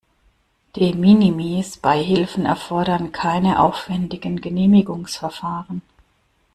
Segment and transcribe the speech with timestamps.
[0.75, 5.83] De-minimis-Beihilfen erfordern keine aufwändigen Genehmigungsverfahren.